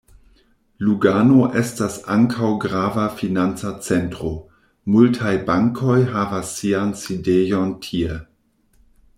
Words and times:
Lugano 0.85 1.41
estas 1.59 1.97
ankaŭ 2.13 2.49
grava 2.63 3.03
financa 3.19 3.75
centro: 3.89 4.33
multaj 4.95 5.37
bankoj 5.51 5.99
havas 6.17 6.57
sian 6.63 6.97
sidejon 7.03 7.79
tie. 7.89 8.21